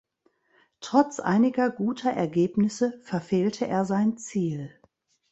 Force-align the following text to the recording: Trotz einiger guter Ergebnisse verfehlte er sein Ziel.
Trotz 0.79 1.19
einiger 1.19 1.69
guter 1.69 2.09
Ergebnisse 2.09 2.99
verfehlte 3.03 3.67
er 3.67 3.85
sein 3.85 4.17
Ziel. 4.17 4.71